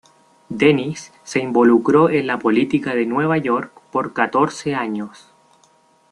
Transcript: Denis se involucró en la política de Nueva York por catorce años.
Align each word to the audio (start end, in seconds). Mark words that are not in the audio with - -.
Denis 0.49 1.13
se 1.23 1.41
involucró 1.41 2.09
en 2.09 2.25
la 2.25 2.39
política 2.39 2.95
de 2.95 3.05
Nueva 3.05 3.37
York 3.37 3.71
por 3.91 4.13
catorce 4.13 4.73
años. 4.73 5.29